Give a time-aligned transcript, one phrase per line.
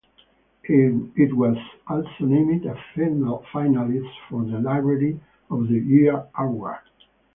[0.63, 5.19] It was also named a finalist for the Library
[5.51, 6.79] of the Year award.